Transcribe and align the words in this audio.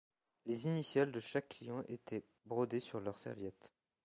Les 0.47 0.65
initiales 0.65 1.11
de 1.11 1.19
chaque 1.19 1.49
client 1.49 1.83
étaient 1.87 2.25
brodées 2.47 2.79
sur 2.79 2.99
leurs 2.99 3.19
serviettes. 3.19 3.71